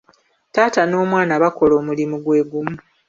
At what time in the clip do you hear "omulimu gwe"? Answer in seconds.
1.81-2.39